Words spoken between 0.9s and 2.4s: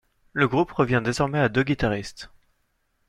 désormais à deux guitaristes.